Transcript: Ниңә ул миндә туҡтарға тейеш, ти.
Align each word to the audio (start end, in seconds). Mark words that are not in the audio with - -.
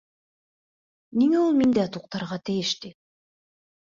Ниңә 1.21 1.43
ул 1.49 1.53
миндә 1.59 1.85
туҡтарға 1.99 2.39
тейеш, 2.51 2.73
ти. 2.87 2.95